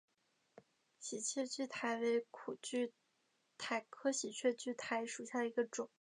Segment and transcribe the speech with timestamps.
[0.99, 2.91] 喜鹊苣苔为苦苣
[3.59, 5.87] 苔科喜鹊苣苔属下的一个种。